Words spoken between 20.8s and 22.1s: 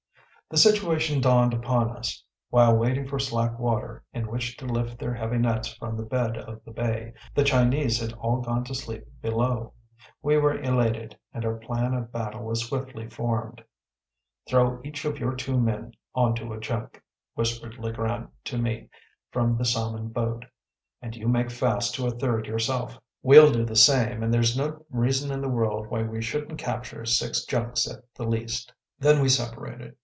“And you make fast to